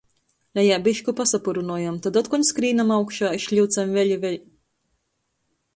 [0.59, 4.41] Lejā bišku pasapurynojam, tod otkon skrīnam augšā i šliucam vēļ i vēļ.